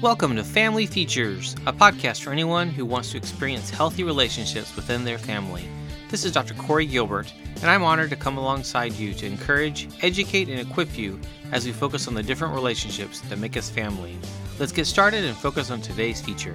Welcome 0.00 0.36
to 0.36 0.44
Family 0.44 0.86
Features, 0.86 1.56
a 1.66 1.72
podcast 1.72 2.22
for 2.22 2.30
anyone 2.30 2.68
who 2.68 2.86
wants 2.86 3.10
to 3.10 3.16
experience 3.16 3.68
healthy 3.68 4.04
relationships 4.04 4.76
within 4.76 5.02
their 5.02 5.18
family. 5.18 5.64
This 6.08 6.24
is 6.24 6.30
Dr. 6.30 6.54
Corey 6.54 6.86
Gilbert, 6.86 7.32
and 7.56 7.64
I'm 7.64 7.82
honored 7.82 8.10
to 8.10 8.16
come 8.16 8.38
alongside 8.38 8.92
you 8.92 9.12
to 9.14 9.26
encourage, 9.26 9.88
educate, 10.00 10.48
and 10.48 10.60
equip 10.60 10.96
you 10.96 11.18
as 11.50 11.66
we 11.66 11.72
focus 11.72 12.06
on 12.06 12.14
the 12.14 12.22
different 12.22 12.54
relationships 12.54 13.18
that 13.22 13.40
make 13.40 13.56
us 13.56 13.70
family. 13.70 14.16
Let's 14.60 14.70
get 14.70 14.86
started 14.86 15.24
and 15.24 15.36
focus 15.36 15.68
on 15.68 15.80
today's 15.80 16.20
feature. 16.20 16.54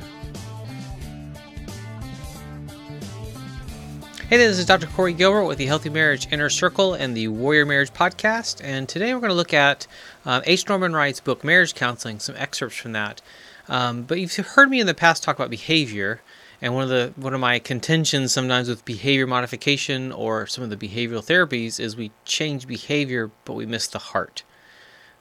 Hey 4.33 4.39
this 4.39 4.57
is 4.57 4.65
Dr. 4.65 4.87
Corey 4.87 5.13
Gilbert 5.13 5.45
with 5.45 5.59
the 5.59 5.67
Healthy 5.67 5.91
Marriage 5.91 6.27
Inner 6.31 6.49
Circle 6.49 6.95
and 6.95 7.15
the 7.15 7.27
Warrior 7.27 7.67
Marriage 7.67 7.93
Podcast. 7.93 8.61
And 8.63 8.89
today 8.89 9.13
we're 9.13 9.19
going 9.19 9.29
to 9.29 9.35
look 9.35 9.53
at 9.53 9.85
uh, 10.25 10.41
H. 10.45 10.67
Norman 10.67 10.95
Wright's 10.95 11.19
book, 11.19 11.43
Marriage 11.43 11.75
Counseling, 11.75 12.17
some 12.17 12.33
excerpts 12.35 12.75
from 12.77 12.93
that. 12.93 13.21
Um, 13.69 14.01
but 14.01 14.19
you've 14.19 14.33
heard 14.33 14.71
me 14.71 14.79
in 14.79 14.87
the 14.87 14.95
past 14.95 15.21
talk 15.21 15.35
about 15.35 15.51
behavior. 15.51 16.21
And 16.63 16.73
one 16.73 16.81
of 16.81 16.89
the 16.89 17.13
one 17.15 17.35
of 17.35 17.41
my 17.41 17.59
contentions 17.59 18.31
sometimes 18.31 18.69
with 18.69 18.83
behavior 18.85 19.27
modification 19.27 20.11
or 20.11 20.47
some 20.47 20.63
of 20.63 20.71
the 20.71 20.77
behavioral 20.77 21.23
therapies 21.23 21.79
is 21.79 21.95
we 21.95 22.09
change 22.25 22.65
behavior, 22.65 23.29
but 23.45 23.53
we 23.53 23.67
miss 23.67 23.85
the 23.85 23.99
heart. 23.99 24.41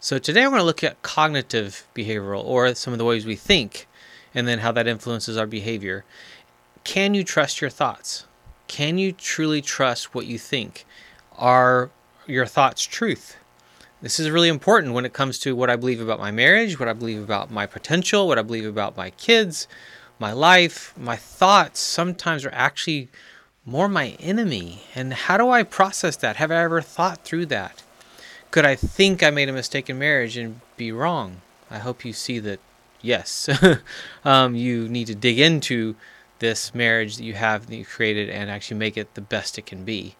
So 0.01 0.19
today 0.19 0.47
we're 0.47 0.53
going 0.53 0.61
to 0.61 0.65
look 0.65 0.83
at 0.83 1.03
cognitive 1.03 1.87
behavioral 1.95 2.47
or 2.47 2.75
some 2.75 2.95
of 2.95 2.99
the 2.99 3.05
ways 3.05 3.27
we 3.27 3.37
think 3.37 3.89
and 4.35 4.49
then 4.49 4.61
how 4.61 4.73
that 4.73 4.89
influences 4.89 5.37
our 5.37 5.47
behavior. 5.47 6.07
Can 6.85 7.13
you 7.13 7.25
trust 7.25 7.61
your 7.61 7.69
thoughts? 7.69 8.25
Can 8.73 8.97
you 8.97 9.13
truly 9.13 9.61
trust 9.61 10.15
what 10.15 10.25
you 10.25 10.39
think? 10.39 10.87
Are 11.37 11.91
your 12.27 12.47
thoughts 12.47 12.85
truth? 12.85 13.37
This 14.01 14.19
is 14.19 14.31
really 14.31 14.49
important 14.49 14.95
when 14.95 15.05
it 15.05 15.13
comes 15.13 15.39
to 15.41 15.55
what 15.55 15.69
I 15.69 15.77
believe 15.77 16.01
about 16.01 16.19
my 16.19 16.31
marriage, 16.31 16.81
what 16.81 16.89
I 16.89 16.95
believe 16.95 17.23
about 17.23 17.51
my 17.51 17.67
potential, 17.67 18.27
what 18.27 18.39
I 18.39 18.43
believe 18.43 18.65
about 18.65 18.97
my 18.97 19.11
kids, 19.11 19.69
my 20.19 20.33
life. 20.33 20.95
My 20.97 21.17
thoughts 21.17 21.81
sometimes 21.81 22.47
are 22.47 22.55
actually 22.55 23.11
more 23.67 23.91
my 23.91 24.17
enemy. 24.19 24.85
And 24.95 25.13
how 25.13 25.37
do 25.37 25.51
I 25.51 25.65
process 25.65 26.17
that? 26.17 26.37
Have 26.37 26.51
I 26.51 26.63
ever 26.63 26.81
thought 26.81 27.27
through 27.27 27.47
that? 27.47 27.83
Could 28.51 28.65
I 28.65 28.75
think 28.75 29.23
I 29.23 29.29
made 29.29 29.51
a 29.51 29.53
mistake 29.53 29.91
in 29.91 29.99
marriage 29.99 30.39
and 30.39 30.63
be 30.79 30.93
wrong? 30.93 31.43
I 31.71 31.77
hope 31.77 32.07
you 32.07 32.15
see 32.15 32.39
that, 32.39 32.61
yes, 33.03 33.51
um, 34.25 34.55
you 34.55 34.89
need 34.89 35.09
to 35.09 35.15
dig 35.15 35.39
into 35.39 35.95
this 36.43 36.75
marriage 36.75 37.17
that 37.17 37.25
you 37.25 37.35
have 37.35 37.69
that 37.69 37.77
you 37.77 37.85
created 37.85 38.29
and 38.29 38.51
actually 38.51 38.77
make 38.77 38.97
it 38.97 39.15
the 39.15 39.21
best 39.21 39.59
it 39.59 39.65
can 39.65 39.85
be, 39.85 40.17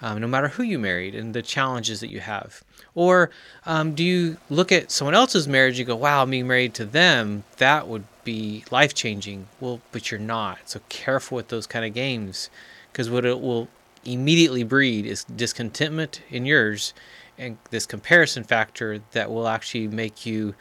um, 0.00 0.18
no 0.18 0.26
matter 0.26 0.48
who 0.48 0.62
you 0.62 0.78
married 0.78 1.14
and 1.14 1.34
the 1.34 1.42
challenges 1.42 2.00
that 2.00 2.08
you 2.10 2.18
have. 2.18 2.64
Or 2.94 3.30
um, 3.66 3.94
do 3.94 4.02
you 4.02 4.38
look 4.48 4.72
at 4.72 4.90
someone 4.90 5.14
else's 5.14 5.46
marriage 5.46 5.78
and 5.78 5.86
go, 5.86 5.94
wow, 5.94 6.24
being 6.24 6.46
married 6.46 6.72
to 6.74 6.86
them, 6.86 7.44
that 7.58 7.86
would 7.86 8.04
be 8.24 8.64
life 8.70 8.94
changing? 8.94 9.48
Well, 9.60 9.82
but 9.92 10.10
you're 10.10 10.18
not. 10.18 10.60
So 10.64 10.80
careful 10.88 11.36
with 11.36 11.48
those 11.48 11.66
kind 11.66 11.84
of 11.84 11.92
games 11.92 12.48
because 12.90 13.10
what 13.10 13.26
it 13.26 13.42
will 13.42 13.68
immediately 14.02 14.62
breed 14.62 15.04
is 15.04 15.24
discontentment 15.24 16.22
in 16.30 16.46
yours 16.46 16.94
and 17.36 17.58
this 17.68 17.84
comparison 17.84 18.44
factor 18.44 19.02
that 19.12 19.30
will 19.30 19.46
actually 19.46 19.88
make 19.88 20.24
you 20.24 20.54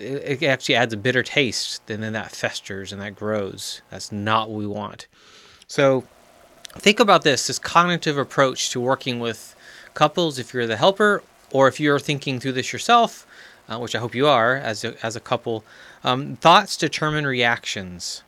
it 0.00 0.42
actually 0.42 0.74
adds 0.74 0.92
a 0.92 0.96
bitter 0.96 1.22
taste 1.22 1.88
and 1.90 2.02
then 2.02 2.12
that 2.12 2.32
festers 2.32 2.92
and 2.92 3.00
that 3.00 3.16
grows. 3.16 3.82
That's 3.90 4.12
not 4.12 4.48
what 4.48 4.58
we 4.58 4.66
want. 4.66 5.06
So 5.66 6.04
think 6.78 7.00
about 7.00 7.22
this 7.22 7.46
this 7.46 7.58
cognitive 7.58 8.18
approach 8.18 8.70
to 8.70 8.80
working 8.80 9.20
with 9.20 9.54
couples 9.94 10.38
if 10.38 10.52
you're 10.52 10.66
the 10.66 10.76
helper 10.76 11.22
or 11.50 11.68
if 11.68 11.80
you're 11.80 11.98
thinking 11.98 12.38
through 12.38 12.52
this 12.52 12.72
yourself 12.72 13.26
uh, 13.68 13.78
which 13.78 13.94
i 13.94 13.98
hope 13.98 14.14
you 14.14 14.26
are 14.26 14.56
as 14.56 14.84
a, 14.84 14.94
as 15.04 15.16
a 15.16 15.20
couple 15.20 15.64
um, 16.04 16.36
thoughts 16.36 16.76
determine 16.76 17.26
reactions. 17.26 18.22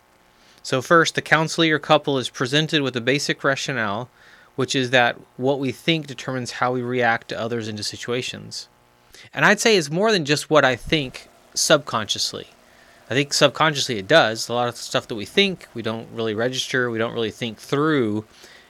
So 0.63 0.83
first 0.83 1.15
the 1.15 1.23
counselor 1.23 1.75
or 1.75 1.79
couple 1.79 2.19
is 2.19 2.31
presented 2.31 2.83
with 2.83 2.97
a 2.97 3.01
basic 3.01 3.45
rationale 3.45 4.09
which 4.57 4.75
is 4.75 4.91
that 4.91 5.17
what 5.37 5.61
we 5.61 5.71
think 5.71 6.09
determines 6.09 6.53
how 6.53 6.73
we 6.73 6.83
react 6.83 7.29
to 7.29 7.39
others 7.39 7.69
into 7.69 7.85
situations. 7.85 8.69
And 9.33 9.45
I'd 9.45 9.61
say 9.61 9.77
it's 9.77 9.89
more 9.89 10.11
than 10.11 10.25
just 10.25 10.51
what 10.51 10.65
I 10.65 10.75
think 10.75 11.28
subconsciously. 11.55 12.49
I 13.11 13.15
think 13.15 13.33
subconsciously 13.33 13.99
it 13.99 14.07
does. 14.07 14.49
A 14.49 14.55
lot 14.55 14.69
of 14.69 14.77
stuff 14.77 15.09
that 15.09 15.15
we 15.15 15.25
think, 15.25 15.67
we 15.75 15.83
don't 15.83 16.09
really 16.13 16.35
register, 16.35 16.91
we 16.91 16.99
don't 16.99 17.15
really 17.15 17.31
think 17.31 17.59
through, 17.59 18.25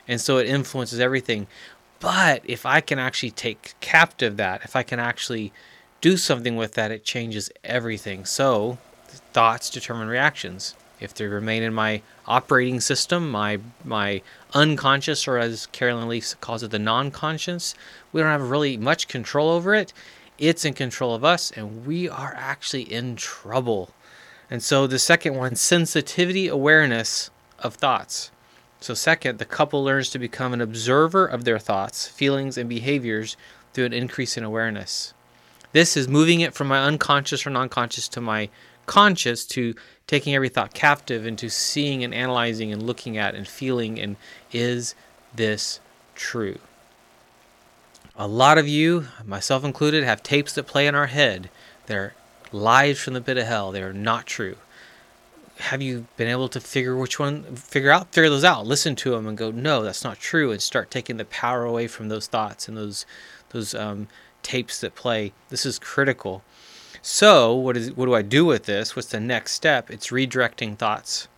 and 0.06 0.20
so 0.20 0.38
it 0.38 0.46
influences 0.46 1.00
everything. 1.00 1.46
But 2.00 2.42
if 2.44 2.64
I 2.64 2.80
can 2.80 2.98
actually 2.98 3.32
take 3.32 3.74
captive 3.80 4.36
that, 4.36 4.62
if 4.64 4.76
I 4.76 4.84
can 4.84 5.00
actually 5.00 5.52
do 6.00 6.16
something 6.16 6.56
with 6.56 6.74
that, 6.74 6.92
it 6.92 7.04
changes 7.04 7.50
everything. 7.64 8.24
So 8.24 8.78
thoughts 9.32 9.70
determine 9.70 10.08
reactions. 10.08 10.76
If 11.00 11.14
they 11.14 11.26
remain 11.26 11.62
in 11.62 11.74
my 11.74 12.02
operating 12.26 12.80
system, 12.80 13.30
my 13.30 13.58
my 13.84 14.22
unconscious, 14.54 15.28
or 15.28 15.38
as 15.38 15.66
Carolyn 15.66 16.08
Leaf 16.08 16.34
calls 16.40 16.62
it, 16.62 16.70
the 16.70 16.78
non-conscious, 16.78 17.74
we 18.12 18.20
don't 18.20 18.30
have 18.30 18.50
really 18.50 18.76
much 18.76 19.08
control 19.08 19.50
over 19.50 19.74
it 19.74 19.92
it's 20.38 20.64
in 20.64 20.74
control 20.74 21.14
of 21.14 21.24
us, 21.24 21.50
and 21.50 21.86
we 21.86 22.08
are 22.08 22.34
actually 22.36 22.82
in 22.82 23.16
trouble. 23.16 23.90
And 24.50 24.62
so 24.62 24.86
the 24.86 24.98
second 24.98 25.34
one, 25.34 25.56
sensitivity 25.56 26.48
awareness 26.48 27.30
of 27.58 27.74
thoughts. 27.74 28.30
So, 28.80 28.94
second, 28.94 29.38
the 29.38 29.44
couple 29.44 29.82
learns 29.82 30.08
to 30.10 30.18
become 30.20 30.52
an 30.52 30.60
observer 30.60 31.26
of 31.26 31.44
their 31.44 31.58
thoughts, 31.58 32.06
feelings, 32.06 32.56
and 32.56 32.68
behaviors 32.68 33.36
through 33.72 33.86
an 33.86 33.92
increase 33.92 34.36
in 34.36 34.44
awareness. 34.44 35.12
This 35.72 35.96
is 35.96 36.08
moving 36.08 36.40
it 36.40 36.54
from 36.54 36.68
my 36.68 36.78
unconscious 36.78 37.46
or 37.46 37.50
non 37.50 37.68
conscious 37.68 38.08
to 38.08 38.20
my 38.20 38.48
conscious 38.86 39.44
to 39.46 39.74
taking 40.06 40.34
every 40.34 40.48
thought 40.48 40.72
captive 40.72 41.26
into 41.26 41.50
seeing 41.50 42.02
and 42.02 42.14
analyzing 42.14 42.72
and 42.72 42.82
looking 42.82 43.18
at 43.18 43.34
and 43.34 43.46
feeling 43.46 44.00
and 44.00 44.16
is 44.52 44.94
this 45.34 45.80
true? 46.14 46.58
A 48.20 48.26
lot 48.26 48.58
of 48.58 48.66
you, 48.66 49.06
myself 49.24 49.62
included, 49.62 50.02
have 50.02 50.24
tapes 50.24 50.52
that 50.54 50.66
play 50.66 50.88
in 50.88 50.96
our 50.96 51.06
head. 51.06 51.50
They're 51.86 52.14
lies 52.50 52.98
from 52.98 53.14
the 53.14 53.20
pit 53.20 53.38
of 53.38 53.46
hell. 53.46 53.70
They 53.70 53.82
are 53.82 53.92
not 53.92 54.26
true. 54.26 54.56
Have 55.58 55.82
you 55.82 56.08
been 56.16 56.26
able 56.26 56.48
to 56.48 56.60
figure 56.60 56.96
which 56.96 57.20
one, 57.20 57.44
figure 57.54 57.92
out, 57.92 58.12
figure 58.12 58.28
those 58.28 58.42
out, 58.42 58.66
listen 58.66 58.96
to 58.96 59.10
them, 59.10 59.28
and 59.28 59.38
go, 59.38 59.52
no, 59.52 59.82
that's 59.82 60.02
not 60.02 60.18
true, 60.18 60.50
and 60.50 60.60
start 60.60 60.90
taking 60.90 61.16
the 61.16 61.24
power 61.26 61.64
away 61.64 61.86
from 61.86 62.08
those 62.08 62.26
thoughts 62.26 62.66
and 62.66 62.76
those, 62.76 63.06
those 63.50 63.72
um, 63.74 64.08
tapes 64.42 64.80
that 64.80 64.96
play. 64.96 65.32
This 65.48 65.64
is 65.64 65.78
critical. 65.78 66.42
So, 67.02 67.54
what 67.54 67.76
is, 67.76 67.92
what 67.92 68.06
do 68.06 68.14
I 68.14 68.22
do 68.22 68.44
with 68.44 68.64
this? 68.64 68.96
What's 68.96 69.08
the 69.08 69.20
next 69.20 69.52
step? 69.52 69.90
It's 69.90 70.08
redirecting 70.08 70.76
thoughts. 70.76 71.28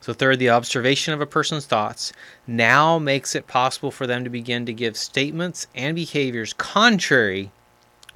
So, 0.00 0.12
third, 0.12 0.38
the 0.38 0.50
observation 0.50 1.12
of 1.12 1.20
a 1.20 1.26
person's 1.26 1.66
thoughts 1.66 2.12
now 2.46 2.98
makes 2.98 3.34
it 3.34 3.46
possible 3.46 3.90
for 3.90 4.06
them 4.06 4.24
to 4.24 4.30
begin 4.30 4.64
to 4.66 4.72
give 4.72 4.96
statements 4.96 5.66
and 5.74 5.96
behaviors 5.96 6.52
contrary 6.52 7.50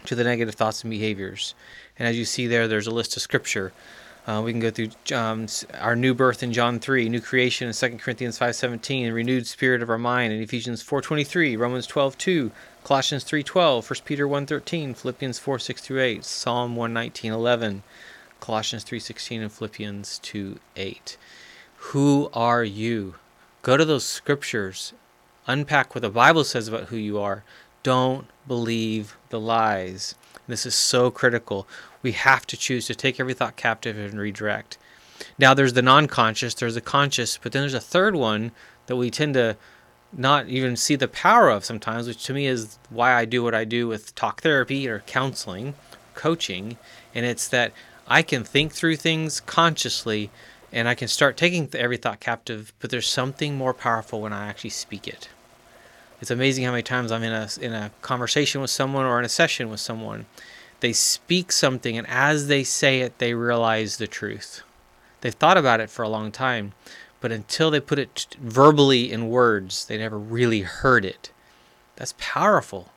to 0.05 0.15
the 0.15 0.25
negative 0.25 0.55
thoughts 0.55 0.83
and 0.83 0.91
behaviors. 0.91 1.55
And 1.99 2.09
as 2.09 2.17
you 2.17 2.25
see 2.25 2.47
there, 2.47 2.69
there's 2.69 2.87
a 2.87 2.93
list 2.93 3.17
of 3.17 3.23
scripture. 3.23 3.73
Uh, 4.27 4.41
we 4.45 4.53
can 4.53 4.61
go 4.61 4.71
through 4.71 4.91
um, 5.13 5.47
our 5.81 5.97
new 5.97 6.15
birth 6.15 6.45
in 6.45 6.53
John 6.53 6.79
3, 6.79 7.09
new 7.09 7.21
creation 7.21 7.67
in 7.67 7.75
2 7.75 7.99
Corinthians 7.99 8.39
5.17, 8.39 9.13
renewed 9.13 9.49
spirit 9.49 9.83
of 9.83 9.91
our 9.91 9.99
mind 9.99 10.33
in 10.33 10.41
Ephesians 10.41 10.83
4.23, 10.83 11.59
Romans 11.59 11.89
12.2, 11.89 12.53
Colossians 12.85 13.25
3.12, 13.25 13.91
1 13.91 13.99
Peter 14.05 14.29
1.13, 14.29 14.97
Philippians 14.97 15.41
4.6 15.41 15.79
through 15.81 16.01
8, 16.01 16.25
Psalm 16.25 16.77
119.11, 16.77 17.83
Colossians 18.39 18.85
3.16, 18.85 19.41
and 19.41 19.53
Philippians 19.53 20.21
2.8. 20.23 21.17
Who 21.91 22.31
are 22.33 22.65
you? 22.65 23.17
Go 23.61 23.77
to 23.77 23.85
those 23.85 24.07
scriptures, 24.07 24.95
unpack 25.47 25.95
what 25.95 26.01
the 26.01 26.09
Bible 26.09 26.45
says 26.45 26.69
about 26.69 26.85
who 26.85 26.97
you 26.97 27.19
are. 27.19 27.45
Don't 27.83 28.29
believe 28.47 29.17
the 29.29 29.41
lies. 29.41 30.15
This 30.47 30.65
is 30.65 30.75
so 30.75 31.11
critical. 31.11 31.67
We 32.01 32.13
have 32.13 32.47
to 32.47 32.57
choose 32.57 32.87
to 32.87 32.95
take 32.95 33.21
every 33.21 33.35
thought 33.35 33.57
captive 33.57 33.99
and 33.99 34.19
redirect. 34.19 34.79
Now, 35.39 35.53
there's 35.55 35.75
the 35.75 35.83
non 35.83 36.07
conscious, 36.07 36.55
there's 36.55 36.77
the 36.77 36.81
conscious, 36.81 37.37
but 37.37 37.53
then 37.53 37.63
there's 37.63 37.75
a 37.75 37.81
third 37.81 38.15
one 38.15 38.53
that 38.87 38.97
we 38.97 39.11
tend 39.11 39.35
to 39.35 39.57
not 40.13 40.49
even 40.49 40.77
see 40.77 40.95
the 40.95 41.09
power 41.09 41.51
of 41.51 41.65
sometimes, 41.65 42.07
which 42.07 42.25
to 42.25 42.33
me 42.33 42.47
is 42.47 42.79
why 42.89 43.13
I 43.13 43.25
do 43.25 43.43
what 43.43 43.55
I 43.55 43.65
do 43.65 43.89
with 43.89 44.15
talk 44.15 44.41
therapy 44.41 44.89
or 44.89 45.01
counseling, 45.01 45.75
coaching. 46.15 46.79
And 47.15 47.27
it's 47.27 47.49
that 47.49 47.73
I 48.07 48.23
can 48.23 48.45
think 48.45 48.73
through 48.73 48.97
things 48.97 49.41
consciously 49.41 50.31
and 50.73 50.89
I 50.89 50.95
can 50.95 51.09
start 51.09 51.37
taking 51.37 51.69
every 51.75 51.99
thought 51.99 52.21
captive, 52.21 52.73
but 52.81 52.91
there's 52.91 53.09
something 53.09 53.57
more 53.57 53.75
powerful 53.75 54.23
when 54.23 54.33
I 54.33 54.49
actually 54.49 54.71
speak 54.71 55.07
it. 55.07 55.29
It's 56.21 56.31
amazing 56.31 56.65
how 56.65 56.71
many 56.71 56.83
times 56.83 57.13
I'm 57.13 57.23
in 57.23 57.33
a 57.33 57.49
in 57.61 57.73
a 57.73 57.91
conversation 58.01 58.61
with 58.61 58.71
someone 58.71 59.05
or 59.05 59.19
in 59.19 59.25
a 59.25 59.29
session 59.29 59.69
with 59.71 59.81
someone, 59.81 60.27
they 60.81 60.93
speak 60.93 61.53
something 61.53 61.99
and 61.99 62.07
as 62.07 62.49
they 62.49 62.65
say 62.65 63.01
it, 63.01 63.19
they 63.19 63.35
realize 63.35 63.97
the 63.97 64.07
truth. 64.07 64.63
They've 65.21 65.35
thought 65.35 65.59
about 65.59 65.81
it 65.81 65.91
for 65.91 66.03
a 66.03 66.09
long 66.09 66.33
time, 66.33 66.73
but 67.21 67.33
until 67.33 67.71
they 67.71 67.81
put 67.81 67.99
it 67.99 68.37
verbally 68.41 69.13
in 69.13 69.29
words, 69.29 69.85
they 69.87 69.99
never 69.99 70.19
really 70.19 70.63
heard 70.63 71.05
it. 71.05 71.31
That's 71.97 72.15
powerful. 72.19 72.91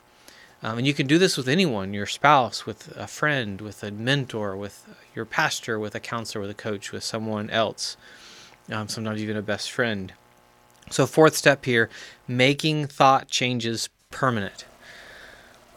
Um, 0.66 0.80
and 0.80 0.88
you 0.88 0.96
can 0.96 1.06
do 1.06 1.20
this 1.20 1.38
with 1.38 1.48
anyone 1.48 1.94
your 1.94 2.08
spouse, 2.08 2.66
with 2.66 2.92
a 2.98 3.06
friend, 3.06 3.62
with 3.62 3.84
a 3.84 3.92
mentor, 3.92 4.58
with 4.58 4.88
your 5.14 5.24
pastor, 5.24 5.78
with 5.78 5.94
a 5.94 6.00
counselor, 6.00 6.42
with 6.42 6.50
a 6.50 6.56
coach, 6.56 6.92
with 6.92 7.04
someone 7.04 7.52
else, 7.52 7.98
um, 8.72 8.88
sometimes 8.88 9.22
even 9.22 9.38
a 9.38 9.44
best 9.44 9.70
friend. 9.70 10.14
So, 10.90 11.06
fourth 11.06 11.36
step 11.36 11.66
here 11.66 11.88
making 12.28 12.88
thought 12.88 13.28
changes 13.28 13.90
permanent. 14.10 14.66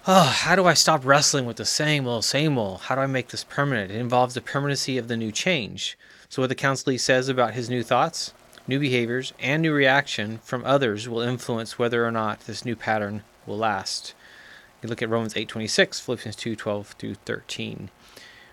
Oh, 0.06 0.22
how 0.22 0.56
do 0.56 0.64
I 0.64 0.72
stop 0.72 1.04
wrestling 1.04 1.44
with 1.44 1.58
the 1.58 1.66
same 1.66 2.06
old, 2.06 2.24
same 2.24 2.56
old? 2.56 2.80
How 2.80 2.94
do 2.94 3.02
I 3.02 3.06
make 3.06 3.28
this 3.28 3.44
permanent? 3.44 3.90
It 3.90 3.98
involves 3.98 4.32
the 4.32 4.40
permanency 4.40 4.96
of 4.96 5.08
the 5.08 5.18
new 5.18 5.30
change. 5.30 5.98
So, 6.30 6.40
what 6.40 6.48
the 6.48 6.54
counselee 6.54 6.98
says 6.98 7.28
about 7.28 7.52
his 7.52 7.68
new 7.68 7.82
thoughts, 7.82 8.32
new 8.66 8.80
behaviors, 8.80 9.34
and 9.38 9.60
new 9.60 9.74
reaction 9.74 10.38
from 10.38 10.64
others 10.64 11.10
will 11.10 11.20
influence 11.20 11.78
whether 11.78 12.06
or 12.06 12.10
not 12.10 12.40
this 12.46 12.64
new 12.64 12.74
pattern 12.74 13.22
will 13.44 13.58
last. 13.58 14.14
You 14.82 14.88
look 14.88 15.02
at 15.02 15.08
Romans 15.08 15.34
8:26, 15.34 15.98
Philippians 16.00 16.36
2:12 16.36 16.94
through 16.98 17.14
13. 17.14 17.90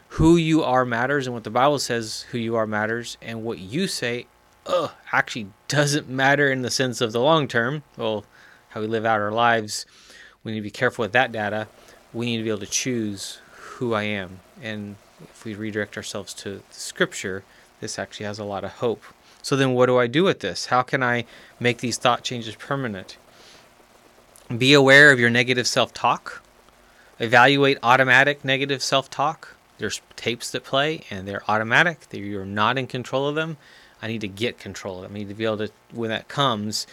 Who 0.09 0.37
you 0.37 0.63
are 0.63 0.85
matters, 0.85 1.27
and 1.27 1.33
what 1.33 1.43
the 1.43 1.51
Bible 1.51 1.77
says 1.77 2.25
who 2.31 2.37
you 2.39 2.55
are 2.55 2.65
matters, 2.65 3.17
and 3.21 3.43
what 3.43 3.59
you 3.59 3.87
say, 3.87 4.25
ugh, 4.65 4.91
actually 5.11 5.47
doesn't 5.67 6.09
matter 6.09 6.51
in 6.51 6.63
the 6.63 6.71
sense 6.71 6.99
of 7.01 7.11
the 7.11 7.19
long 7.19 7.47
term. 7.47 7.83
Well, 7.95 8.25
how 8.69 8.81
we 8.81 8.87
live 8.87 9.05
out 9.05 9.19
our 9.19 9.31
lives, 9.31 9.85
we 10.43 10.51
need 10.51 10.59
to 10.59 10.63
be 10.63 10.71
careful 10.71 11.03
with 11.03 11.11
that 11.11 11.31
data. 11.31 11.67
We 12.11 12.25
need 12.25 12.37
to 12.37 12.43
be 12.43 12.49
able 12.49 12.59
to 12.59 12.65
choose 12.65 13.39
who 13.77 13.93
I 13.93 14.03
am, 14.03 14.39
and 14.61 14.95
if 15.21 15.45
we 15.45 15.53
redirect 15.53 15.95
ourselves 15.95 16.33
to 16.35 16.63
Scripture, 16.71 17.43
this 17.81 17.99
actually 17.99 18.25
has 18.25 18.39
a 18.39 18.45
lot 18.45 18.63
of 18.63 18.71
hope. 18.71 19.03
So 19.43 19.55
then, 19.55 19.73
what 19.73 19.85
do 19.85 19.99
I 19.99 20.07
do 20.07 20.23
with 20.23 20.39
this? 20.39 20.67
How 20.67 20.81
can 20.81 21.03
I 21.03 21.25
make 21.59 21.79
these 21.79 21.97
thought 21.97 22.23
changes 22.23 22.55
permanent? 22.55 23.17
Be 24.45 24.73
aware 24.73 25.11
of 25.11 25.19
your 25.19 25.31
negative 25.31 25.65
self 25.65 25.91
talk. 25.91 26.43
Evaluate 27.19 27.79
automatic 27.81 28.45
negative 28.45 28.83
self 28.83 29.09
talk. 29.09 29.55
There's 29.79 30.01
tapes 30.15 30.51
that 30.51 30.63
play 30.63 31.01
and 31.09 31.27
they're 31.27 31.41
automatic. 31.49 32.05
You're 32.11 32.45
not 32.45 32.77
in 32.77 32.85
control 32.85 33.27
of 33.27 33.33
them. 33.33 33.57
I 34.03 34.07
need 34.07 34.21
to 34.21 34.27
get 34.27 34.59
control 34.59 34.97
of 34.97 35.01
them. 35.01 35.13
I 35.15 35.19
need 35.19 35.29
to 35.29 35.33
be 35.33 35.45
able 35.45 35.57
to, 35.57 35.71
when 35.91 36.11
that 36.11 36.27
comes, 36.27 36.85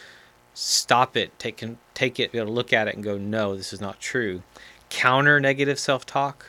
stop 0.55 1.15
it, 1.15 1.39
take 1.39 1.63
take 1.93 2.19
it, 2.19 2.33
be 2.33 2.39
able 2.39 2.49
to 2.49 2.55
look 2.55 2.73
at 2.73 2.89
it 2.89 2.95
and 2.95 3.05
go, 3.05 3.19
no, 3.19 3.55
this 3.55 3.75
is 3.75 3.83
not 3.83 4.01
true. 4.01 4.43
Counter 4.89 5.39
negative 5.39 5.79
self 5.79 6.07
talk. 6.07 6.47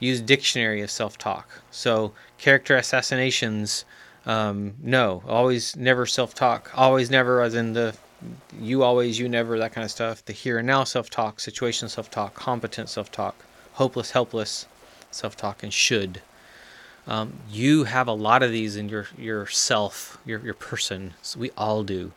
Use 0.00 0.20
dictionary 0.20 0.82
of 0.82 0.90
self 0.90 1.16
talk. 1.16 1.62
So 1.70 2.12
character 2.36 2.76
assassinations. 2.76 3.86
Um, 4.26 4.74
no, 4.82 5.22
always 5.26 5.76
never 5.76 6.04
self 6.04 6.34
talk. 6.34 6.70
Always 6.74 7.10
never, 7.10 7.40
as 7.40 7.54
in 7.54 7.72
the 7.72 7.96
you 8.60 8.82
always, 8.82 9.18
you 9.18 9.28
never, 9.28 9.58
that 9.58 9.72
kind 9.72 9.84
of 9.84 9.90
stuff. 9.90 10.24
The 10.24 10.32
here 10.32 10.58
and 10.58 10.66
now 10.66 10.84
self 10.84 11.10
talk, 11.10 11.40
situation 11.40 11.88
self 11.88 12.10
talk, 12.10 12.34
competent 12.34 12.88
self 12.88 13.10
talk, 13.10 13.44
hopeless, 13.74 14.12
helpless 14.12 14.66
self 15.10 15.36
talk, 15.36 15.62
and 15.62 15.72
should. 15.72 16.22
Um, 17.06 17.34
you 17.50 17.84
have 17.84 18.06
a 18.06 18.12
lot 18.12 18.42
of 18.42 18.52
these 18.52 18.76
in 18.76 18.88
your 18.88 19.08
yourself, 19.18 20.18
your 20.24 20.40
your 20.40 20.54
person. 20.54 21.14
So 21.22 21.40
we 21.40 21.50
all 21.56 21.82
do, 21.82 22.12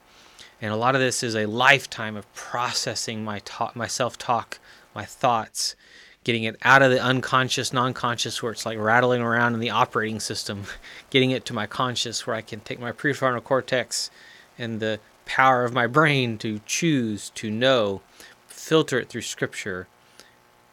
and 0.62 0.72
a 0.72 0.78
lot 0.78 0.96
of 0.96 1.02
this 1.02 1.24
is 1.24 1.36
a 1.36 1.46
lifetime 1.46 2.16
of 2.16 2.31
processing 2.34 3.24
my 3.24 3.40
talk, 3.40 3.75
my 3.75 3.88
self 3.88 4.18
talk, 4.18 4.60
my 4.94 5.06
thoughts, 5.06 5.75
getting 6.24 6.44
it 6.44 6.56
out 6.62 6.81
of 6.81 6.92
the 6.92 7.02
unconscious, 7.02 7.74
non-conscious, 7.74 8.44
where 8.44 8.52
it's 8.52 8.66
like 8.66 8.78
rattling 8.78 9.22
around 9.22 9.56
in 9.56 9.60
the 9.60 9.72
operating 9.72 10.19
system, 10.19 10.63
getting 11.10 11.31
it 11.31 11.46
to 11.46 11.54
my 11.54 11.66
conscious, 11.66 12.28
where 12.28 12.36
I 12.36 12.42
can 12.42 12.60
take 12.60 12.80
my 12.80 12.92
prefrontal 12.92 13.44
cortex 13.44 14.12
and 14.57 14.80
the 14.80 15.00
power 15.25 15.63
of 15.63 15.74
my 15.74 15.88
brain 15.88 16.38
to 16.39 16.60
choose, 16.66 17.30
to 17.31 17.50
know, 17.50 18.01
filter 18.48 19.00
it 19.00 19.10
through 19.10 19.22
scripture, 19.22 19.88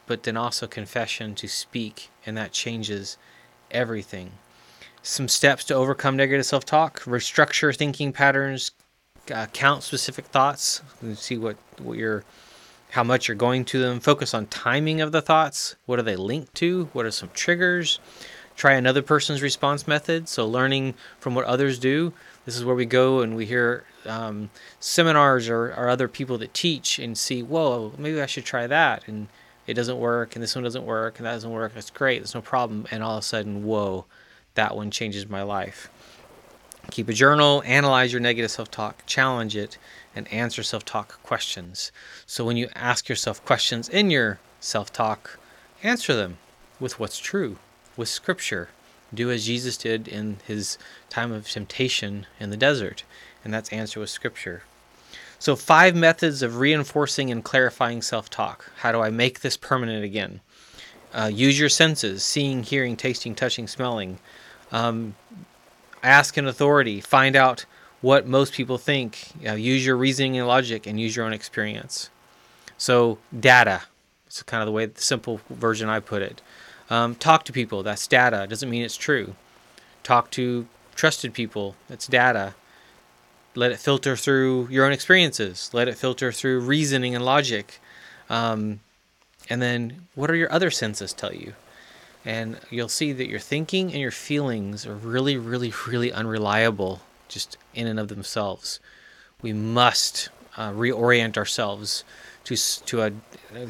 but 0.07 0.23
then 0.23 0.37
also 0.37 0.67
confession 0.67 1.35
to 1.35 1.47
speak, 1.47 2.09
and 2.25 2.35
that 2.37 2.51
changes 2.51 3.17
everything. 3.71 4.31
Some 5.01 5.27
steps 5.27 5.63
to 5.65 5.75
overcome 5.75 6.15
negative 6.15 6.45
self 6.45 6.65
talk 6.65 7.01
restructure 7.01 7.75
thinking 7.75 8.13
patterns, 8.13 8.71
uh, 9.33 9.47
count 9.47 9.83
specific 9.83 10.25
thoughts, 10.25 10.81
and 11.01 11.17
see 11.17 11.37
what, 11.37 11.57
what 11.79 11.97
you're. 11.97 12.23
How 12.91 13.03
much 13.03 13.27
you're 13.27 13.33
going 13.33 13.65
to 13.65 13.79
them. 13.79 13.99
Focus 13.99 14.35
on 14.35 14.45
timing 14.45 15.01
of 15.01 15.11
the 15.11 15.21
thoughts. 15.21 15.75
What 15.87 15.97
are 15.97 16.03
they 16.03 16.15
linked 16.15 16.53
to? 16.55 16.89
What 16.93 17.07
are 17.07 17.11
some 17.11 17.31
triggers? 17.33 17.99
Try 18.55 18.73
another 18.73 19.01
person's 19.01 19.41
response 19.41 19.87
method. 19.87 20.29
So, 20.29 20.45
learning 20.45 20.93
from 21.19 21.33
what 21.33 21.45
others 21.45 21.79
do. 21.79 22.13
This 22.45 22.57
is 22.57 22.65
where 22.65 22.75
we 22.75 22.85
go 22.85 23.21
and 23.21 23.35
we 23.35 23.45
hear 23.45 23.85
um, 24.05 24.49
seminars 24.79 25.47
or, 25.47 25.73
or 25.73 25.87
other 25.87 26.07
people 26.07 26.37
that 26.39 26.53
teach 26.53 26.99
and 26.99 27.17
see, 27.17 27.41
whoa, 27.41 27.93
maybe 27.97 28.21
I 28.21 28.25
should 28.25 28.45
try 28.45 28.67
that. 28.67 29.07
And 29.07 29.27
it 29.65 29.75
doesn't 29.75 29.97
work, 29.97 30.35
and 30.35 30.43
this 30.43 30.55
one 30.55 30.63
doesn't 30.63 30.85
work, 30.85 31.19
and 31.19 31.25
that 31.25 31.33
doesn't 31.33 31.49
work. 31.49 31.73
That's 31.73 31.89
great. 31.89 32.19
There's 32.19 32.35
no 32.35 32.41
problem. 32.41 32.85
And 32.91 33.01
all 33.01 33.17
of 33.17 33.23
a 33.23 33.25
sudden, 33.25 33.63
whoa, 33.63 34.05
that 34.55 34.75
one 34.75 34.91
changes 34.91 35.29
my 35.29 35.41
life. 35.41 35.89
Keep 36.91 37.07
a 37.07 37.13
journal, 37.13 37.63
analyze 37.65 38.11
your 38.11 38.19
negative 38.19 38.51
self 38.51 38.69
talk, 38.69 39.05
challenge 39.05 39.55
it, 39.55 39.77
and 40.15 40.27
answer 40.33 40.63
self 40.63 40.83
talk 40.83 41.23
questions. 41.23 41.93
So 42.25 42.43
when 42.43 42.57
you 42.57 42.67
ask 42.75 43.07
yourself 43.07 43.43
questions 43.45 43.87
in 43.87 44.09
your 44.11 44.39
self 44.59 44.91
talk, 44.91 45.39
answer 45.81 46.13
them 46.13 46.37
with 46.81 46.99
what's 46.99 47.19
true, 47.19 47.57
with 47.95 48.09
scripture. 48.09 48.69
Do 49.13 49.29
as 49.31 49.45
Jesus 49.45 49.77
did 49.77 50.07
in 50.07 50.37
his 50.45 50.77
time 51.09 51.31
of 51.31 51.49
temptation 51.49 52.25
in 52.39 52.49
the 52.49 52.57
desert 52.57 53.03
and 53.43 53.53
that's 53.53 53.69
answer 53.69 53.99
with 53.99 54.09
scripture. 54.09 54.63
So, 55.39 55.55
five 55.55 55.95
methods 55.95 56.41
of 56.41 56.57
reinforcing 56.57 57.29
and 57.29 57.43
clarifying 57.43 58.01
self 58.01 58.29
talk. 58.29 58.71
How 58.77 58.91
do 58.91 59.01
I 59.01 59.09
make 59.09 59.41
this 59.41 59.57
permanent 59.57 60.03
again? 60.03 60.39
Uh, 61.13 61.29
use 61.31 61.59
your 61.59 61.69
senses 61.69 62.23
seeing, 62.23 62.63
hearing, 62.63 62.95
tasting, 62.95 63.35
touching, 63.35 63.67
smelling. 63.67 64.19
Um, 64.71 65.15
ask 66.01 66.37
an 66.37 66.47
authority. 66.47 67.01
Find 67.01 67.35
out 67.35 67.65
what 68.01 68.25
most 68.25 68.53
people 68.53 68.77
think. 68.77 69.19
Uh, 69.45 69.53
use 69.53 69.85
your 69.85 69.97
reasoning 69.97 70.37
and 70.37 70.47
logic 70.47 70.87
and 70.87 70.99
use 70.99 71.15
your 71.15 71.25
own 71.25 71.33
experience. 71.33 72.09
So, 72.77 73.19
data. 73.37 73.83
It's 74.27 74.41
kind 74.43 74.63
of 74.63 74.67
the 74.67 74.71
way, 74.71 74.85
the 74.87 75.01
simple 75.01 75.41
version 75.49 75.89
I 75.89 75.99
put 75.99 76.21
it. 76.21 76.41
Um, 76.93 77.15
talk 77.15 77.43
to 77.45 77.53
people. 77.53 77.81
That's 77.83 78.05
data. 78.07 78.45
Doesn't 78.47 78.69
mean 78.69 78.83
it's 78.83 78.97
true. 78.97 79.35
Talk 80.03 80.29
to 80.31 80.67
trusted 80.95 81.33
people. 81.33 81.75
That's 81.87 82.07
data 82.07 82.53
let 83.55 83.71
it 83.71 83.79
filter 83.79 84.15
through 84.15 84.67
your 84.69 84.85
own 84.85 84.91
experiences 84.91 85.69
let 85.73 85.87
it 85.87 85.97
filter 85.97 86.31
through 86.31 86.59
reasoning 86.59 87.15
and 87.15 87.23
logic 87.23 87.79
um, 88.29 88.79
and 89.49 89.61
then 89.61 90.07
what 90.15 90.31
are 90.31 90.35
your 90.35 90.51
other 90.51 90.71
senses 90.71 91.13
tell 91.13 91.33
you 91.33 91.53
and 92.25 92.59
you'll 92.69 92.89
see 92.89 93.11
that 93.11 93.27
your 93.27 93.39
thinking 93.39 93.91
and 93.91 93.99
your 93.99 94.11
feelings 94.11 94.85
are 94.85 94.95
really 94.95 95.37
really 95.37 95.73
really 95.87 96.11
unreliable 96.11 97.01
just 97.27 97.57
in 97.73 97.87
and 97.87 97.99
of 97.99 98.07
themselves 98.07 98.79
we 99.41 99.53
must 99.53 100.29
uh, 100.57 100.71
reorient 100.71 101.37
ourselves 101.37 102.03
to 102.43 102.55
to 102.85 103.01
a 103.01 103.11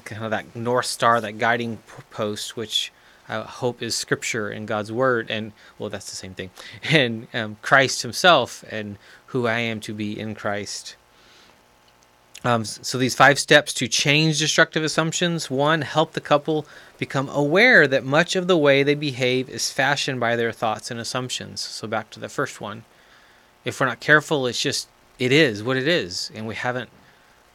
kind 0.06 0.24
of 0.24 0.32
that 0.32 0.56
north 0.56 0.86
star 0.86 1.20
that 1.20 1.38
guiding 1.38 1.77
post 2.10 2.56
which 2.56 2.92
I 3.27 3.42
hope 3.42 3.82
is 3.82 3.96
scripture 3.96 4.50
and 4.50 4.68
God's 4.68 4.92
word 4.92 5.30
and 5.30 5.53
well 5.77 5.89
that's 5.89 6.10
the 6.10 6.15
same 6.15 6.34
thing. 6.34 6.50
And 6.89 7.27
um, 7.34 7.58
Christ 7.62 8.01
himself 8.01 8.63
and 8.70 8.98
who 9.27 9.48
I 9.48 9.60
am 9.60 9.80
to 9.82 9.94
be 9.94 10.18
in 10.20 10.36
Christ. 10.36 10.96
Um, 12.46 12.65
so 12.65 12.98
these 12.98 13.15
five 13.15 13.39
steps 13.39 13.74
to 13.75 13.88
change 13.88 14.39
destructive 14.39 14.84
assumptions. 14.84 15.50
One 15.50 15.82
help 15.82 16.12
the 16.12 16.20
couple 16.20 16.65
become 16.98 17.30
aware 17.30 17.88
that 17.88 18.03
much 18.03 18.36
of 18.36 18.48
the 18.48 18.58
way 18.58 18.84
they 18.84 18.96
behave 18.96 19.50
is 19.50 19.72
fashioned 19.72 20.20
by 20.20 20.36
their 20.36 20.51
thoughts 20.51 20.92
and 20.92 21.00
assumptions. 21.00 21.62
So 21.62 21.88
back 21.88 22.10
to 22.12 22.20
the 22.20 22.27
first 22.27 22.60
one. 22.60 22.84
If 23.63 23.80
we're 23.80 23.86
not 23.86 24.01
careful 24.01 24.46
it's 24.48 24.62
just 24.62 24.89
it 25.20 25.32
is 25.32 25.63
what 25.63 25.77
it 25.77 25.88
is 25.88 26.32
and 26.36 26.48
we 26.48 26.56
haven't 26.56 26.89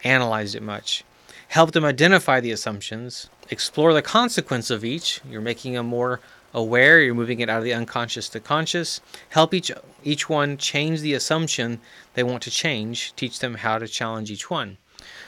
analyzed 0.04 0.54
it 0.54 0.62
much 0.62 1.04
help 1.48 1.72
them 1.72 1.84
identify 1.84 2.40
the 2.40 2.52
assumptions 2.52 3.28
explore 3.50 3.92
the 3.92 4.02
consequence 4.02 4.70
of 4.70 4.84
each 4.84 5.20
you're 5.28 5.40
making 5.40 5.74
them 5.74 5.86
more 5.86 6.20
aware, 6.54 7.00
you're 7.00 7.14
moving 7.14 7.40
it 7.40 7.48
out 7.48 7.58
of 7.58 7.64
the 7.64 7.74
unconscious 7.74 8.28
to 8.30 8.40
conscious. 8.40 9.00
Help 9.30 9.52
each 9.54 9.70
each 10.04 10.28
one 10.28 10.56
change 10.56 11.00
the 11.00 11.14
assumption 11.14 11.80
they 12.14 12.22
want 12.22 12.42
to 12.42 12.50
change. 12.50 13.14
Teach 13.16 13.38
them 13.38 13.56
how 13.56 13.78
to 13.78 13.88
challenge 13.88 14.30
each 14.30 14.50
one. 14.50 14.78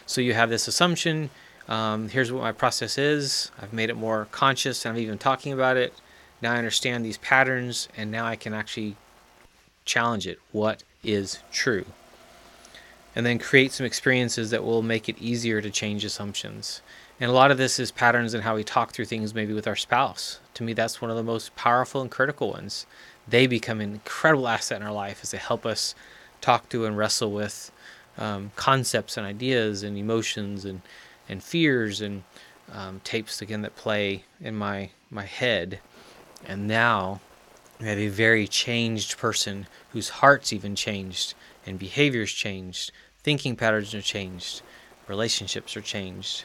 So 0.06 0.20
you 0.20 0.34
have 0.34 0.50
this 0.50 0.68
assumption. 0.68 1.30
Um, 1.68 2.08
here's 2.08 2.32
what 2.32 2.42
my 2.42 2.52
process 2.52 2.98
is. 2.98 3.50
I've 3.60 3.72
made 3.72 3.90
it 3.90 3.96
more 3.96 4.26
conscious. 4.30 4.84
And 4.84 4.94
I'm 4.94 5.02
even 5.02 5.18
talking 5.18 5.52
about 5.52 5.76
it. 5.76 5.94
Now 6.42 6.52
I 6.52 6.56
understand 6.56 7.04
these 7.04 7.18
patterns, 7.18 7.88
and 7.96 8.10
now 8.10 8.24
I 8.24 8.34
can 8.34 8.54
actually 8.54 8.96
challenge 9.84 10.26
it. 10.26 10.38
What 10.52 10.82
is 11.04 11.40
true? 11.52 11.84
And 13.14 13.26
then 13.26 13.38
create 13.38 13.72
some 13.72 13.86
experiences 13.86 14.50
that 14.50 14.64
will 14.64 14.82
make 14.82 15.08
it 15.08 15.18
easier 15.18 15.60
to 15.60 15.70
change 15.70 16.04
assumptions. 16.04 16.80
And 17.18 17.30
a 17.30 17.34
lot 17.34 17.50
of 17.50 17.58
this 17.58 17.78
is 17.78 17.90
patterns 17.90 18.34
in 18.34 18.42
how 18.42 18.54
we 18.54 18.64
talk 18.64 18.92
through 18.92 19.06
things, 19.06 19.34
maybe 19.34 19.52
with 19.52 19.66
our 19.66 19.76
spouse. 19.76 20.40
To 20.54 20.62
me, 20.62 20.72
that's 20.72 21.02
one 21.02 21.10
of 21.10 21.16
the 21.16 21.22
most 21.22 21.54
powerful 21.56 22.00
and 22.00 22.10
critical 22.10 22.50
ones. 22.50 22.86
They 23.28 23.46
become 23.46 23.80
an 23.80 23.94
incredible 23.94 24.48
asset 24.48 24.80
in 24.80 24.86
our 24.86 24.92
life 24.92 25.20
as 25.22 25.32
they 25.32 25.38
help 25.38 25.66
us 25.66 25.94
talk 26.40 26.68
to 26.70 26.86
and 26.86 26.96
wrestle 26.96 27.32
with 27.32 27.72
um, 28.16 28.52
concepts 28.56 29.16
and 29.16 29.26
ideas 29.26 29.82
and 29.82 29.98
emotions 29.98 30.64
and, 30.64 30.80
and 31.28 31.42
fears 31.42 32.00
and 32.00 32.22
um, 32.72 33.00
tapes 33.04 33.42
again 33.42 33.62
that 33.62 33.76
play 33.76 34.24
in 34.40 34.54
my 34.54 34.90
my 35.10 35.24
head, 35.24 35.80
and 36.46 36.68
now 36.68 37.20
we 37.80 37.88
have 37.88 37.98
a 37.98 38.08
very 38.08 38.46
changed 38.46 39.18
person 39.18 39.66
whose 39.92 40.08
heart's 40.08 40.52
even 40.52 40.76
changed 40.76 41.34
and 41.66 41.78
behaviors 41.78 42.32
changed, 42.32 42.92
thinking 43.22 43.56
patterns 43.56 43.94
are 43.94 44.02
changed, 44.02 44.62
relationships 45.08 45.76
are 45.76 45.82
changed. 45.82 46.44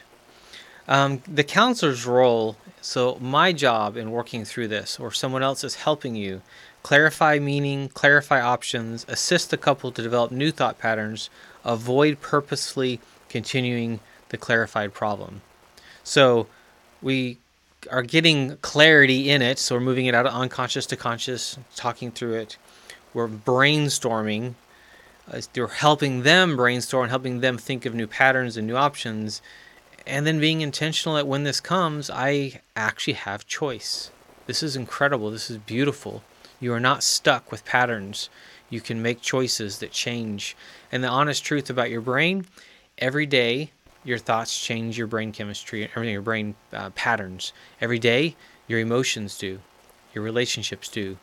Um, 0.88 1.22
the 1.26 1.42
counselor's 1.42 2.06
role 2.06 2.56
so, 2.86 3.18
my 3.20 3.52
job 3.52 3.96
in 3.96 4.12
working 4.12 4.44
through 4.44 4.68
this, 4.68 5.00
or 5.00 5.10
someone 5.10 5.42
else 5.42 5.64
is 5.64 5.74
helping 5.74 6.14
you, 6.14 6.40
clarify 6.84 7.40
meaning, 7.40 7.88
clarify 7.88 8.40
options, 8.40 9.04
assist 9.08 9.50
the 9.50 9.56
couple 9.56 9.90
to 9.90 10.00
develop 10.00 10.30
new 10.30 10.52
thought 10.52 10.78
patterns, 10.78 11.28
avoid 11.64 12.20
purposely 12.20 13.00
continuing 13.28 13.98
the 14.28 14.36
clarified 14.36 14.94
problem. 14.94 15.40
So, 16.04 16.46
we 17.02 17.38
are 17.90 18.02
getting 18.02 18.56
clarity 18.58 19.30
in 19.30 19.42
it, 19.42 19.58
so 19.58 19.74
we're 19.74 19.80
moving 19.80 20.06
it 20.06 20.14
out 20.14 20.26
of 20.26 20.32
unconscious 20.32 20.86
to 20.86 20.96
conscious, 20.96 21.58
talking 21.74 22.12
through 22.12 22.34
it. 22.34 22.56
We're 23.12 23.26
brainstorming. 23.26 24.54
Uh, 25.30 25.40
we're 25.56 25.66
helping 25.68 26.22
them 26.22 26.56
brainstorm, 26.56 27.04
and 27.04 27.10
helping 27.10 27.40
them 27.40 27.58
think 27.58 27.84
of 27.84 27.94
new 27.94 28.06
patterns 28.06 28.56
and 28.56 28.66
new 28.66 28.76
options 28.76 29.42
and 30.06 30.26
then 30.26 30.38
being 30.38 30.60
intentional 30.60 31.16
that 31.16 31.26
when 31.26 31.42
this 31.42 31.60
comes, 31.60 32.08
I 32.08 32.60
actually 32.76 33.14
have 33.14 33.46
choice. 33.46 34.10
This 34.46 34.62
is 34.62 34.76
incredible. 34.76 35.30
This 35.30 35.50
is 35.50 35.58
beautiful. 35.58 36.22
You 36.60 36.72
are 36.72 36.80
not 36.80 37.02
stuck 37.02 37.50
with 37.50 37.64
patterns. 37.64 38.30
You 38.70 38.80
can 38.80 39.02
make 39.02 39.20
choices 39.20 39.78
that 39.78 39.90
change. 39.90 40.56
And 40.92 41.02
the 41.02 41.08
honest 41.08 41.44
truth 41.44 41.68
about 41.68 41.90
your 41.90 42.00
brain 42.00 42.46
every 42.98 43.26
day, 43.26 43.72
your 44.04 44.18
thoughts 44.18 44.58
change 44.58 44.96
your 44.96 45.08
brain 45.08 45.32
chemistry, 45.32 45.84
everything, 45.84 46.12
your 46.12 46.22
brain 46.22 46.54
uh, 46.72 46.90
patterns. 46.90 47.52
Every 47.80 47.98
day, 47.98 48.36
your 48.68 48.78
emotions 48.78 49.36
do, 49.36 49.60
your 50.14 50.22
relationships 50.22 50.88
do, 50.88 51.18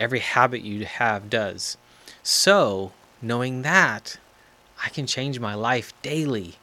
every 0.00 0.20
habit 0.20 0.62
you 0.62 0.86
have 0.86 1.28
does. 1.28 1.76
So, 2.22 2.92
knowing 3.24 3.62
that, 3.62 4.18
I 4.84 4.90
can 4.90 5.06
change 5.06 5.40
my 5.40 5.54
life 5.54 5.92
daily 6.02 6.56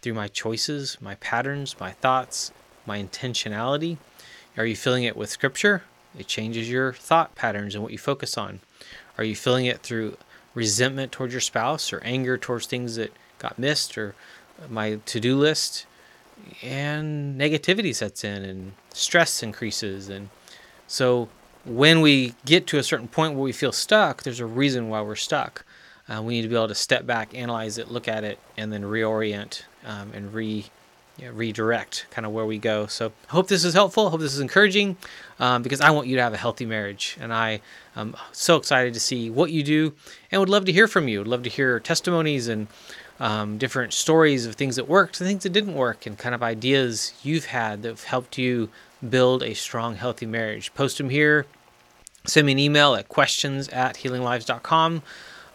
through 0.00 0.14
my 0.14 0.28
choices, 0.28 0.96
my 1.00 1.16
patterns, 1.16 1.76
my 1.78 1.92
thoughts, 1.92 2.52
my 2.86 3.02
intentionality? 3.02 3.98
Are 4.56 4.64
you 4.64 4.76
filling 4.76 5.04
it 5.04 5.16
with 5.16 5.28
scripture? 5.28 5.82
It 6.18 6.26
changes 6.26 6.70
your 6.70 6.94
thought 6.94 7.34
patterns 7.34 7.74
and 7.74 7.82
what 7.82 7.92
you 7.92 7.98
focus 7.98 8.38
on. 8.38 8.60
Are 9.18 9.24
you 9.24 9.36
filling 9.36 9.66
it 9.66 9.82
through 9.82 10.16
resentment 10.54 11.12
towards 11.12 11.34
your 11.34 11.40
spouse 11.40 11.92
or 11.92 12.00
anger 12.00 12.38
towards 12.38 12.66
things 12.66 12.96
that 12.96 13.12
got 13.38 13.58
missed 13.58 13.98
or 13.98 14.14
my 14.70 15.00
to 15.04 15.20
do 15.20 15.36
list? 15.36 15.86
And 16.62 17.38
negativity 17.38 17.94
sets 17.94 18.24
in 18.24 18.44
and 18.44 18.72
stress 18.94 19.42
increases. 19.42 20.08
And 20.08 20.30
so 20.86 21.28
when 21.64 22.00
we 22.00 22.34
get 22.44 22.66
to 22.68 22.78
a 22.78 22.82
certain 22.82 23.08
point 23.08 23.34
where 23.34 23.42
we 23.42 23.52
feel 23.52 23.72
stuck, 23.72 24.22
there's 24.22 24.40
a 24.40 24.46
reason 24.46 24.88
why 24.88 25.02
we're 25.02 25.16
stuck. 25.16 25.64
Uh, 26.08 26.22
we 26.22 26.34
need 26.34 26.42
to 26.42 26.48
be 26.48 26.54
able 26.54 26.68
to 26.68 26.74
step 26.74 27.06
back, 27.06 27.34
analyze 27.34 27.78
it, 27.78 27.90
look 27.90 28.06
at 28.08 28.24
it, 28.24 28.38
and 28.56 28.72
then 28.72 28.82
reorient 28.82 29.62
um, 29.84 30.12
and 30.14 30.32
re 30.32 30.66
you 31.18 31.26
know, 31.26 31.32
redirect 31.32 32.06
kind 32.10 32.26
of 32.26 32.32
where 32.32 32.44
we 32.46 32.58
go. 32.58 32.86
So 32.86 33.12
hope 33.28 33.48
this 33.48 33.64
is 33.64 33.74
helpful. 33.74 34.10
Hope 34.10 34.20
this 34.20 34.34
is 34.34 34.40
encouraging 34.40 34.96
um, 35.40 35.62
because 35.62 35.80
I 35.80 35.90
want 35.90 36.06
you 36.06 36.16
to 36.16 36.22
have 36.22 36.34
a 36.34 36.38
healthy 36.38 36.66
marriage. 36.66 37.16
And 37.20 37.32
I 37.32 37.60
am 37.96 38.14
so 38.32 38.56
excited 38.56 38.94
to 38.94 39.00
see 39.00 39.30
what 39.30 39.50
you 39.50 39.62
do 39.62 39.94
and 40.30 40.40
would 40.40 40.50
love 40.50 40.66
to 40.66 40.72
hear 40.72 40.86
from 40.86 41.08
you. 41.08 41.20
Would 41.20 41.28
love 41.28 41.42
to 41.44 41.50
hear 41.50 41.80
testimonies 41.80 42.48
and 42.48 42.68
um, 43.18 43.56
different 43.56 43.94
stories 43.94 44.44
of 44.44 44.56
things 44.56 44.76
that 44.76 44.88
worked 44.88 45.20
and 45.20 45.26
things 45.26 45.42
that 45.44 45.52
didn't 45.52 45.74
work 45.74 46.04
and 46.04 46.18
kind 46.18 46.34
of 46.34 46.42
ideas 46.42 47.14
you've 47.22 47.46
had 47.46 47.82
that 47.82 47.88
have 47.88 48.04
helped 48.04 48.36
you 48.36 48.68
build 49.08 49.42
a 49.42 49.54
strong, 49.54 49.96
healthy 49.96 50.26
marriage. 50.26 50.74
Post 50.74 50.98
them 50.98 51.08
here. 51.08 51.46
Send 52.26 52.46
me 52.46 52.52
an 52.52 52.58
email 52.58 52.94
at 52.94 53.08
questions 53.08 53.68
at 53.68 53.96
healinglives.com 53.96 55.02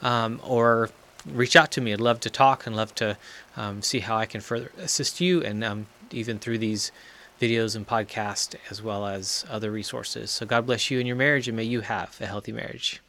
um, 0.02 0.40
or 0.44 0.90
reach 1.26 1.56
out 1.56 1.72
to 1.72 1.82
me. 1.82 1.94
I'd 1.94 2.02
love 2.02 2.20
to 2.22 2.30
talk 2.30 2.66
and 2.66 2.76
love 2.76 2.96
to 2.96 3.18
um, 3.56 3.82
see 3.82 4.00
how 4.00 4.18
I 4.18 4.26
can 4.26 4.42
further 4.42 4.72
assist 4.78 5.22
you 5.22 5.44
and 5.44 5.64
um, 5.64 5.88
even 6.12 6.40
through 6.40 6.58
these 6.58 6.92
videos 7.40 7.76
and 7.76 7.88
podcasts 7.88 8.56
as 8.70 8.82
well 8.82 9.08
as 9.08 9.46
other 9.50 9.72
resources. 9.72 10.32
So 10.32 10.46
God 10.46 10.66
bless 10.66 10.92
you 10.92 11.00
and 11.00 11.08
your 11.08 11.18
marriage 11.18 11.48
and 11.48 11.58
may 11.58 11.64
you 11.64 11.82
have 11.82 12.18
a 12.22 12.28
healthy 12.28 12.52
marriage. 12.52 13.02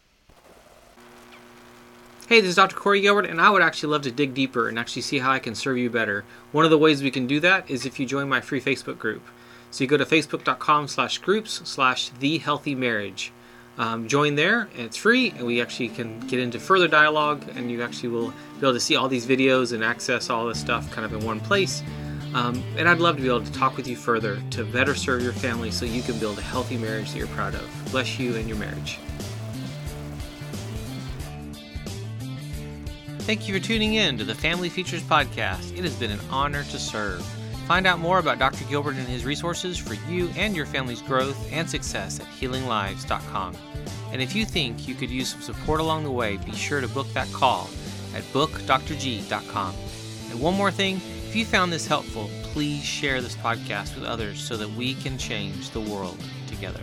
Hey, 2.29 2.41
this 2.41 2.51
is 2.51 2.57
Dr. 2.57 2.77
Corey 2.77 3.03
Gilbert, 3.03 3.27
and 3.27 3.43
I 3.43 3.51
would 3.51 3.61
actually 3.61 3.91
love 3.91 4.03
to 4.03 4.11
dig 4.11 4.33
deeper 4.33 4.69
and 4.69 4.79
actually 4.79 5.03
see 5.03 5.19
how 5.19 5.31
I 5.33 5.39
can 5.39 5.55
serve 5.55 5.77
you 5.77 5.91
better. 5.91 6.25
One 6.53 6.65
of 6.65 6.71
the 6.71 6.79
ways 6.79 7.03
we 7.03 7.11
can 7.11 7.27
do 7.27 7.41
that 7.41 7.69
is 7.69 7.85
if 7.85 8.01
you 8.01 8.07
join 8.07 8.29
my 8.29 8.41
free 8.41 8.61
Facebook 8.61 8.97
group. 8.97 9.23
So 9.71 9.85
you 9.85 9.89
go 9.89 9.99
to 9.99 10.07
facebook.com 10.07 10.89
slash 10.89 11.19
groups 11.19 11.61
slash 11.65 12.09
the 12.09 12.39
healthy 12.39 12.75
marriage 12.75 13.33
um, 13.79 14.07
join 14.07 14.35
there 14.35 14.69
and 14.76 14.81
it's 14.81 14.97
free 14.97 15.31
and 15.31 15.47
we 15.47 15.61
actually 15.61 15.88
can 15.88 16.21
get 16.21 16.38
into 16.38 16.59
further 16.59 16.88
dialogue 16.88 17.43
and 17.55 17.71
you 17.71 17.83
actually 17.83 18.11
will 18.11 18.31
be 18.31 18.59
able 18.61 18.73
to 18.73 18.81
see 18.81 18.97
all 18.97 19.09
these 19.09 19.26
videos 19.26 19.73
and 19.73 19.83
access 19.83 20.31
all 20.31 20.47
this 20.47 20.61
stuff 20.61 20.91
kind 20.91 21.05
of 21.05 21.12
in 21.12 21.25
one 21.25 21.41
place. 21.41 21.83
Um, 22.35 22.62
and 22.79 22.88
i'd 22.88 22.99
love 22.99 23.17
to 23.17 23.23
be 23.23 23.29
able 23.29 23.45
to 23.45 23.52
talk 23.52 23.76
with 23.76 23.87
you 23.87 23.95
further 23.95 24.43
to 24.52 24.64
better 24.64 24.95
serve 24.95 25.23
your 25.23 25.35
family 25.35 25.71
so 25.71 25.85
you 25.85 26.00
can 26.00 26.19
build 26.19 26.38
a 26.38 26.43
healthy 26.43 26.79
marriage 26.79 27.12
that 27.12 27.19
you're 27.19 27.26
proud 27.29 27.55
of. 27.55 27.69
Bless 27.91 28.19
you 28.19 28.37
and 28.37 28.49
your 28.49 28.57
marriage. 28.57 28.99
Thank 33.21 33.47
you 33.47 33.55
for 33.55 33.61
tuning 33.61 33.95
in 33.95 34.19
to 34.19 34.25
the 34.25 34.35
family 34.35 34.69
features 34.69 35.02
podcast. 35.02 35.76
It 35.76 35.85
has 35.85 35.95
been 35.95 36.11
an 36.11 36.19
honor 36.31 36.64
to 36.64 36.79
serve 36.79 37.25
Find 37.66 37.87
out 37.87 38.00
more 38.00 38.19
about 38.19 38.38
Dr. 38.38 38.64
Gilbert 38.64 38.97
and 38.97 39.07
his 39.07 39.25
resources 39.25 39.78
for 39.78 39.95
you 40.11 40.28
and 40.37 40.54
your 40.54 40.66
family's 40.66 41.02
growth 41.02 41.50
and 41.52 41.69
success 41.69 42.21
at 42.21 42.26
healinglives.com. 42.26 43.57
And 44.12 44.21
if 44.21 44.35
you 44.35 44.45
think 44.45 44.87
you 44.87 44.95
could 44.95 45.11
use 45.11 45.31
some 45.31 45.40
support 45.40 45.81
along 45.81 46.04
the 46.04 46.11
way, 46.11 46.37
be 46.37 46.52
sure 46.52 46.81
to 46.81 46.88
book 46.88 47.07
that 47.14 47.33
call 47.33 47.71
at 48.14 48.23
bookdrg.com. 48.25 49.75
And 50.31 50.40
one 50.40 50.54
more 50.54 50.71
thing, 50.71 50.97
if 51.28 51.37
you 51.37 51.45
found 51.45 51.73
this 51.73 51.87
helpful, 51.87 52.28
please 52.42 52.85
share 52.85 53.23
this 53.23 53.37
podcast 53.37 53.95
with 53.95 54.04
others 54.04 54.38
so 54.38 54.57
that 54.57 54.69
we 54.71 54.95
can 54.95 55.16
change 55.16 55.71
the 55.71 55.81
world 55.81 56.19
together. 56.47 56.83